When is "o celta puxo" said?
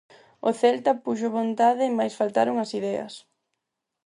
0.49-1.33